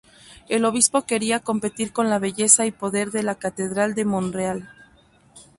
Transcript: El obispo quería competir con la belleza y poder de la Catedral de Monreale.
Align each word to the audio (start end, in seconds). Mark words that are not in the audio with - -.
El 0.49 0.65
obispo 0.65 1.03
quería 1.05 1.41
competir 1.41 1.93
con 1.93 2.09
la 2.09 2.17
belleza 2.17 2.65
y 2.65 2.71
poder 2.71 3.11
de 3.11 3.21
la 3.21 3.35
Catedral 3.35 3.93
de 3.93 4.03
Monreale. 4.05 4.65